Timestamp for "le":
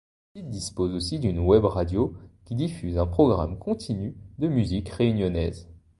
0.33-0.39